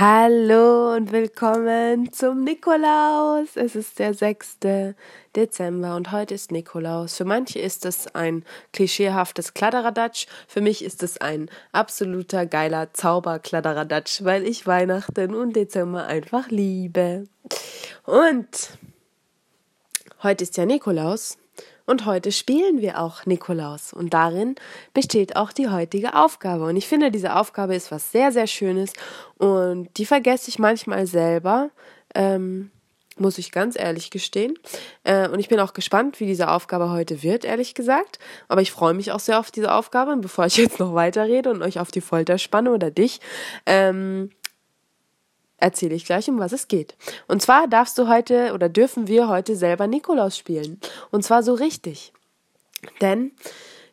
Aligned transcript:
Hallo 0.00 0.94
und 0.94 1.10
willkommen 1.10 2.12
zum 2.12 2.44
Nikolaus. 2.44 3.56
Es 3.56 3.74
ist 3.74 3.98
der 3.98 4.14
6. 4.14 4.58
Dezember 5.34 5.96
und 5.96 6.12
heute 6.12 6.34
ist 6.34 6.52
Nikolaus. 6.52 7.16
Für 7.16 7.24
manche 7.24 7.58
ist 7.58 7.84
es 7.84 8.06
ein 8.14 8.44
klischeehaftes 8.72 9.54
Kladderadatsch, 9.54 10.28
für 10.46 10.60
mich 10.60 10.84
ist 10.84 11.02
es 11.02 11.20
ein 11.20 11.50
absoluter 11.72 12.46
geiler 12.46 12.92
Zauberkladderadatsch, 12.92 14.22
weil 14.22 14.46
ich 14.46 14.68
Weihnachten 14.68 15.34
und 15.34 15.56
Dezember 15.56 16.06
einfach 16.06 16.48
liebe. 16.48 17.24
Und 18.04 18.78
heute 20.22 20.44
ist 20.44 20.56
ja 20.56 20.64
Nikolaus 20.64 21.38
und 21.88 22.04
heute 22.04 22.32
spielen 22.32 22.82
wir 22.82 23.00
auch 23.00 23.24
Nikolaus. 23.24 23.94
Und 23.94 24.12
darin 24.12 24.56
besteht 24.92 25.36
auch 25.36 25.52
die 25.52 25.68
heutige 25.68 26.14
Aufgabe. 26.14 26.64
Und 26.66 26.76
ich 26.76 26.86
finde, 26.86 27.10
diese 27.10 27.34
Aufgabe 27.34 27.74
ist 27.74 27.90
was 27.90 28.12
sehr, 28.12 28.30
sehr 28.30 28.46
Schönes. 28.46 28.92
Und 29.38 29.88
die 29.96 30.04
vergesse 30.04 30.50
ich 30.50 30.58
manchmal 30.58 31.06
selber. 31.06 31.70
Ähm, 32.14 32.70
muss 33.16 33.38
ich 33.38 33.52
ganz 33.52 33.76
ehrlich 33.76 34.10
gestehen. 34.10 34.58
Äh, 35.02 35.28
und 35.28 35.40
ich 35.40 35.48
bin 35.48 35.58
auch 35.60 35.72
gespannt, 35.72 36.20
wie 36.20 36.26
diese 36.26 36.50
Aufgabe 36.50 36.90
heute 36.90 37.22
wird, 37.22 37.46
ehrlich 37.46 37.74
gesagt. 37.74 38.18
Aber 38.48 38.60
ich 38.60 38.70
freue 38.70 38.92
mich 38.92 39.10
auch 39.10 39.20
sehr 39.20 39.40
auf 39.40 39.50
diese 39.50 39.72
Aufgabe. 39.72 40.12
Und 40.12 40.20
bevor 40.20 40.44
ich 40.44 40.58
jetzt 40.58 40.78
noch 40.78 40.94
weiterrede 40.94 41.50
und 41.50 41.62
euch 41.62 41.80
auf 41.80 41.90
die 41.90 42.02
Folter 42.02 42.36
spanne 42.36 42.70
oder 42.70 42.90
dich, 42.90 43.20
ähm, 43.64 44.30
erzähle 45.58 45.94
ich 45.94 46.06
gleich, 46.06 46.28
um 46.28 46.38
was 46.38 46.52
es 46.52 46.68
geht. 46.68 46.96
Und 47.26 47.42
zwar 47.42 47.68
darfst 47.68 47.98
du 47.98 48.08
heute 48.08 48.52
oder 48.54 48.68
dürfen 48.68 49.08
wir 49.08 49.28
heute 49.28 49.56
selber 49.56 49.86
Nikolaus 49.86 50.38
spielen. 50.38 50.80
Und 51.10 51.24
zwar 51.24 51.42
so 51.42 51.54
richtig. 51.54 52.12
Denn 53.00 53.32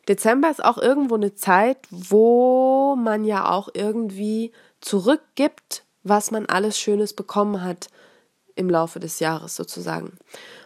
Dezember 0.08 0.48
ist 0.50 0.64
auch 0.64 0.78
irgendwo 0.78 1.16
eine 1.16 1.34
Zeit, 1.34 1.78
wo 1.90 2.96
man 2.96 3.24
ja 3.24 3.50
auch 3.50 3.68
irgendwie 3.74 4.52
zurückgibt, 4.80 5.84
was 6.04 6.30
man 6.30 6.46
alles 6.46 6.78
Schönes 6.78 7.12
bekommen 7.12 7.62
hat 7.62 7.88
im 8.54 8.70
Laufe 8.70 9.00
des 9.00 9.18
Jahres 9.18 9.56
sozusagen. 9.56 10.16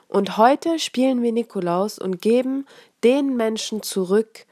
Und 0.07 0.37
heute 0.37 0.79
spielen 0.79 1.23
wir 1.23 1.33
Nikolaus 1.33 1.99
und 1.99 2.21
geben 2.21 2.67
den 3.03 3.37
Menschen 3.37 3.83
zurück, 3.83 4.45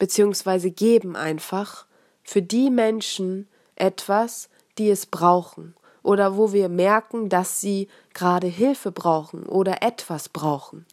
beziehungsweise 0.00 0.70
geben 0.70 1.14
einfach 1.14 1.86
für 2.24 2.42
die 2.42 2.70
Menschen 2.70 3.48
etwas, 3.76 4.48
die 4.78 4.90
es 4.90 5.06
brauchen 5.06 5.74
oder 6.04 6.36
wo 6.36 6.52
wir 6.52 6.68
merken, 6.68 7.28
dass 7.28 7.60
sie 7.60 7.88
gerade 8.12 8.46
Hilfe 8.46 8.92
brauchen 8.92 9.46
oder 9.46 9.82
etwas 9.82 10.28
brauchen. 10.28 10.86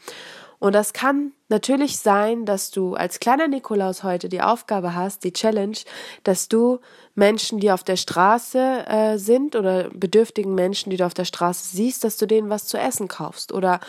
Und 0.58 0.74
das 0.74 0.94
kann 0.94 1.32
natürlich 1.50 1.98
sein, 1.98 2.46
dass 2.46 2.70
du 2.70 2.94
als 2.94 3.20
kleiner 3.20 3.48
Nikolaus 3.48 4.04
heute 4.04 4.30
die 4.30 4.42
Aufgabe 4.42 4.94
hast, 4.94 5.24
die 5.24 5.34
Challenge, 5.34 5.78
dass 6.24 6.50
du 6.50 6.80
Menschen, 7.16 7.60
die 7.60 7.72
auf 7.72 7.84
der 7.84 7.96
Straße 7.96 8.86
äh, 8.88 9.18
sind 9.18 9.56
oder 9.56 9.90
bedürftigen 9.90 10.54
Menschen, 10.54 10.92
die 10.92 10.98
du 10.98 11.06
auf 11.08 11.16
der 11.16 11.26
Straße 11.26 11.68
siehst, 11.76 12.04
dass 12.04 12.18
du 12.18 12.28
denen 12.28 12.52
was 12.52 12.68
zu 12.68 12.78
essen 12.78 13.08
kaufst 13.08 13.52
oder 13.54 13.80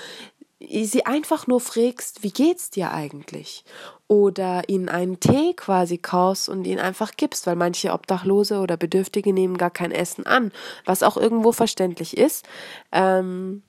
sie 0.84 1.06
einfach 1.06 1.46
nur 1.46 1.60
fragst, 1.60 2.22
wie 2.22 2.30
geht's 2.30 2.70
dir 2.70 2.92
eigentlich? 2.92 3.64
Oder 4.08 4.69
ihnen 4.69 4.88
einen 4.88 5.20
Tee 5.20 5.54
quasi 5.54 5.98
kaufst 5.98 6.48
und 6.48 6.66
ihn 6.66 6.78
einfach 6.78 7.12
gibst, 7.16 7.46
weil 7.46 7.56
manche 7.56 7.92
Obdachlose 7.92 8.58
oder 8.58 8.77
Bedürftige 8.77 9.32
nehmen 9.32 9.56
gar 9.56 9.70
kein 9.70 9.92
Essen 9.92 10.27
an, 10.27 10.52
was 10.84 11.02
auch 11.02 11.16
irgendwo 11.16 11.52
verständlich 11.52 12.16
ist. 12.16 12.46
Ähm, 12.92 13.62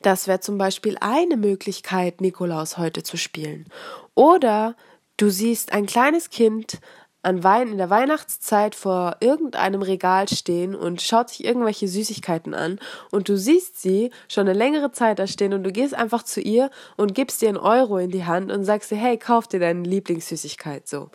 das 0.00 0.26
wäre 0.26 0.40
zum 0.40 0.58
Beispiel 0.58 0.96
eine 1.00 1.36
Möglichkeit, 1.36 2.20
Nikolaus 2.20 2.78
heute 2.78 3.02
zu 3.02 3.16
spielen. 3.16 3.66
Oder 4.14 4.74
du 5.16 5.30
siehst 5.30 5.72
ein 5.72 5.86
kleines 5.86 6.30
Kind 6.30 6.80
an 7.22 7.44
Wein 7.44 7.68
in 7.68 7.78
der 7.78 7.90
Weihnachtszeit 7.90 8.74
vor 8.74 9.16
irgendeinem 9.20 9.82
Regal 9.82 10.28
stehen 10.28 10.74
und 10.74 11.00
schaut 11.00 11.30
sich 11.30 11.44
irgendwelche 11.44 11.88
Süßigkeiten 11.88 12.54
an 12.54 12.78
und 13.10 13.28
du 13.28 13.36
siehst 13.36 13.80
sie 13.80 14.10
schon 14.28 14.48
eine 14.48 14.58
längere 14.58 14.92
Zeit 14.92 15.18
da 15.18 15.26
stehen 15.26 15.54
und 15.54 15.62
du 15.62 15.72
gehst 15.72 15.94
einfach 15.94 16.24
zu 16.24 16.40
ihr 16.40 16.70
und 16.96 17.14
gibst 17.14 17.42
ihr 17.42 17.48
einen 17.48 17.58
Euro 17.58 17.98
in 17.98 18.10
die 18.10 18.24
Hand 18.24 18.50
und 18.50 18.64
sagst 18.64 18.90
ihr, 18.90 18.98
hey, 18.98 19.16
kauf 19.16 19.46
dir 19.46 19.60
deine 19.60 19.82
Lieblingssüßigkeit 19.82 20.88
so. 20.88 21.10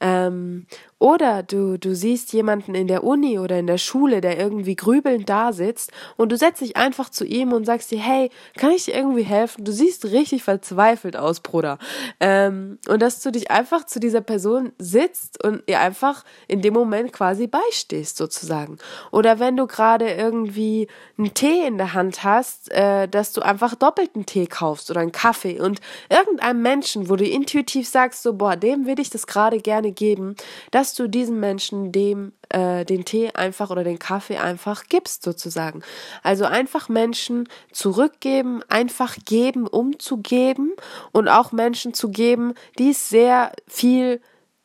Ähm, 0.00 0.66
oder 1.00 1.42
du, 1.42 1.78
du 1.78 1.94
siehst 1.94 2.32
jemanden 2.34 2.74
in 2.74 2.86
der 2.86 3.04
Uni 3.04 3.38
oder 3.38 3.58
in 3.58 3.66
der 3.66 3.78
Schule, 3.78 4.20
der 4.20 4.38
irgendwie 4.38 4.76
grübelnd 4.76 5.28
da 5.28 5.52
sitzt 5.52 5.92
und 6.16 6.30
du 6.30 6.36
setzt 6.36 6.60
dich 6.60 6.76
einfach 6.76 7.08
zu 7.08 7.24
ihm 7.24 7.54
und 7.54 7.64
sagst 7.64 7.90
dir, 7.90 7.98
hey, 7.98 8.30
kann 8.56 8.70
ich 8.70 8.84
dir 8.84 8.94
irgendwie 8.94 9.22
helfen? 9.22 9.64
Du 9.64 9.72
siehst 9.72 10.04
richtig 10.04 10.44
verzweifelt 10.44 11.16
aus, 11.16 11.40
Bruder. 11.40 11.78
Ähm, 12.20 12.78
und 12.86 13.00
dass 13.00 13.22
du 13.22 13.32
dich 13.32 13.50
einfach 13.50 13.86
zu 13.86 13.98
dieser 13.98 14.20
Person 14.20 14.72
sitzt 14.78 15.42
und 15.42 15.62
ihr 15.66 15.80
einfach 15.80 16.22
in 16.48 16.60
dem 16.60 16.74
Moment 16.74 17.14
quasi 17.14 17.46
beistehst, 17.46 18.18
sozusagen. 18.18 18.76
Oder 19.10 19.40
wenn 19.40 19.56
du 19.56 19.66
gerade 19.66 20.10
irgendwie 20.10 20.86
einen 21.16 21.32
Tee 21.32 21.66
in 21.66 21.78
der 21.78 21.94
Hand 21.94 22.24
hast, 22.24 22.70
äh, 22.72 23.08
dass 23.08 23.32
du 23.32 23.40
einfach 23.40 23.74
doppelten 23.74 24.26
Tee 24.26 24.46
kaufst 24.46 24.90
oder 24.90 25.00
einen 25.00 25.12
Kaffee 25.12 25.60
und 25.60 25.80
irgendeinem 26.10 26.60
Menschen, 26.60 27.08
wo 27.08 27.16
du 27.16 27.24
intuitiv 27.24 27.88
sagst, 27.88 28.22
so, 28.22 28.34
boah, 28.34 28.56
dem 28.56 28.84
will 28.84 29.00
ich 29.00 29.08
das 29.08 29.26
gerade 29.26 29.60
gerne 29.60 29.92
geben, 29.92 30.36
dass 30.70 30.89
dass 30.90 30.96
du 30.96 31.08
diesem 31.08 31.38
Menschen 31.38 31.92
dem 31.92 32.32
äh, 32.48 32.84
den 32.84 33.04
Tee 33.04 33.30
einfach 33.34 33.70
oder 33.70 33.84
den 33.84 34.00
Kaffee 34.00 34.38
einfach 34.38 34.86
gibst 34.88 35.22
sozusagen. 35.22 35.82
Also 36.24 36.46
einfach 36.46 36.88
Menschen 36.88 37.48
zurückgeben, 37.70 38.60
einfach 38.68 39.16
geben, 39.24 39.68
um 39.68 40.00
zu 40.00 40.16
geben 40.16 40.72
und 41.12 41.28
auch 41.28 41.52
Menschen 41.52 41.94
zu 41.94 42.08
geben, 42.10 42.54
die 42.76 42.90
es 42.90 43.08
sehr 43.08 43.52
viel 43.68 44.20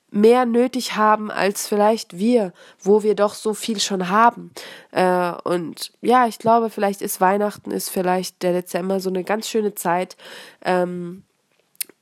mehr 0.09 0.47
nötig 0.47 0.95
haben 0.95 1.29
als 1.29 1.67
vielleicht 1.67 2.17
wir, 2.17 2.53
wo 2.81 3.03
wir 3.03 3.13
doch 3.13 3.35
so 3.35 3.53
viel 3.53 3.79
schon 3.79 4.09
haben. 4.09 4.49
Äh, 4.91 5.31
und 5.43 5.91
ja, 6.01 6.25
ich 6.25 6.39
glaube, 6.39 6.71
vielleicht 6.71 7.03
ist 7.03 7.21
Weihnachten, 7.21 7.69
ist 7.69 7.89
vielleicht 7.89 8.41
der 8.41 8.53
Dezember 8.53 8.99
so 8.99 9.09
eine 9.09 9.23
ganz 9.23 9.47
schöne 9.47 9.75
Zeit, 9.75 10.17
ähm, 10.63 11.21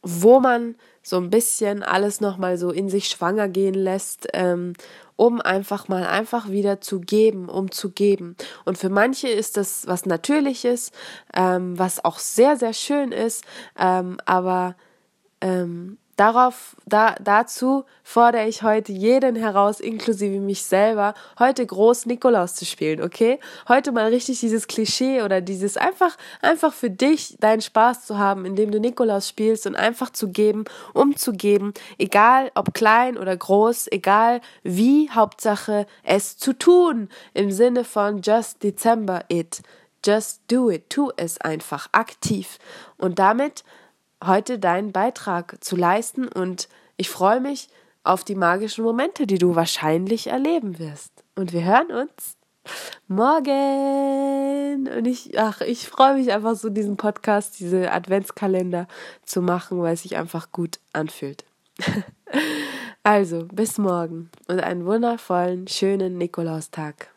wo 0.01 0.39
man 0.39 0.75
so 1.03 1.17
ein 1.17 1.29
bisschen 1.29 1.83
alles 1.83 2.21
nochmal 2.21 2.57
so 2.57 2.71
in 2.71 2.89
sich 2.89 3.07
schwanger 3.09 3.49
gehen 3.49 3.73
lässt, 3.73 4.27
ähm, 4.33 4.73
um 5.15 5.41
einfach 5.41 5.87
mal 5.87 6.05
einfach 6.05 6.49
wieder 6.49 6.81
zu 6.81 7.01
geben, 7.01 7.49
um 7.49 7.69
zu 7.69 7.91
geben. 7.91 8.35
Und 8.65 8.77
für 8.77 8.89
manche 8.89 9.27
ist 9.27 9.57
das 9.57 9.85
was 9.85 10.05
Natürliches, 10.05 10.91
ähm, 11.35 11.77
was 11.77 12.03
auch 12.03 12.19
sehr, 12.19 12.57
sehr 12.57 12.73
schön 12.73 13.11
ist, 13.11 13.43
ähm, 13.77 14.17
aber 14.25 14.75
ähm, 15.41 15.97
Darauf, 16.15 16.75
da, 16.85 17.15
dazu 17.19 17.85
fordere 18.03 18.47
ich 18.47 18.61
heute 18.61 18.91
jeden 18.91 19.35
heraus, 19.35 19.79
inklusive 19.79 20.39
mich 20.39 20.61
selber, 20.61 21.15
heute 21.39 21.65
groß 21.65 22.05
Nikolaus 22.05 22.53
zu 22.53 22.65
spielen, 22.65 23.01
okay? 23.01 23.39
Heute 23.67 23.91
mal 23.91 24.09
richtig 24.09 24.39
dieses 24.39 24.67
Klischee 24.67 25.23
oder 25.23 25.41
dieses 25.41 25.75
einfach, 25.75 26.15
einfach 26.43 26.71
für 26.71 26.91
dich 26.91 27.35
deinen 27.39 27.61
Spaß 27.61 28.05
zu 28.05 28.19
haben, 28.19 28.45
indem 28.45 28.69
du 28.69 28.79
Nikolaus 28.79 29.27
spielst 29.27 29.65
und 29.65 29.75
einfach 29.75 30.11
zu 30.11 30.29
geben, 30.29 30.65
um 30.93 31.15
zu 31.15 31.33
geben, 31.33 31.73
egal 31.97 32.51
ob 32.53 32.75
klein 32.75 33.17
oder 33.17 33.35
groß, 33.35 33.87
egal 33.91 34.41
wie, 34.61 35.09
Hauptsache 35.09 35.87
es 36.03 36.37
zu 36.37 36.53
tun, 36.53 37.09
im 37.33 37.51
Sinne 37.51 37.83
von 37.83 38.21
just 38.21 38.61
December 38.61 39.23
it. 39.29 39.63
Just 40.05 40.41
do 40.51 40.69
it, 40.69 40.89
tu 40.89 41.11
es 41.15 41.39
einfach 41.39 41.87
aktiv. 41.93 42.59
Und 42.97 43.19
damit 43.19 43.63
heute 44.25 44.59
deinen 44.59 44.91
Beitrag 44.91 45.63
zu 45.63 45.75
leisten 45.75 46.27
und 46.27 46.69
ich 46.97 47.09
freue 47.09 47.39
mich 47.39 47.69
auf 48.03 48.23
die 48.23 48.35
magischen 48.35 48.83
Momente, 48.83 49.25
die 49.27 49.37
du 49.37 49.55
wahrscheinlich 49.55 50.27
erleben 50.27 50.79
wirst. 50.79 51.11
Und 51.35 51.53
wir 51.53 51.63
hören 51.63 51.91
uns 51.91 52.37
morgen. 53.07 54.87
Und 54.87 55.05
ich, 55.05 55.37
ach, 55.39 55.61
ich 55.61 55.87
freue 55.87 56.15
mich 56.15 56.31
einfach 56.31 56.55
so, 56.55 56.69
diesen 56.69 56.97
Podcast, 56.97 57.59
diese 57.59 57.91
Adventskalender 57.91 58.87
zu 59.25 59.41
machen, 59.41 59.81
weil 59.81 59.93
es 59.93 60.03
sich 60.03 60.17
einfach 60.17 60.51
gut 60.51 60.79
anfühlt. 60.93 61.45
also, 63.03 63.45
bis 63.51 63.77
morgen 63.77 64.29
und 64.47 64.59
einen 64.59 64.85
wundervollen, 64.85 65.67
schönen 65.67 66.17
Nikolaustag. 66.17 67.12